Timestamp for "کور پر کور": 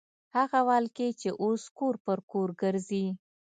1.77-2.49